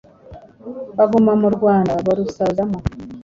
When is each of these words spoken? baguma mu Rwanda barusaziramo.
baguma 0.97 1.33
mu 1.41 1.49
Rwanda 1.55 1.93
barusaziramo. 2.05 2.77